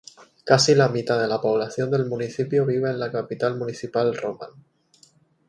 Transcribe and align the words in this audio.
Casi 0.45 0.73
la 0.77 0.87
mitad 0.89 1.21
de 1.21 1.27
la 1.27 1.39
población 1.39 1.91
del 1.91 2.07
municipio 2.07 2.65
vive 2.65 2.89
en 2.89 2.97
la 2.97 3.11
capital 3.11 3.55
municipal 3.59 4.17
Roman. 4.17 4.49